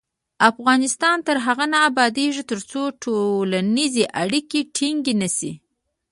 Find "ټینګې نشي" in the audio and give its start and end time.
4.75-5.51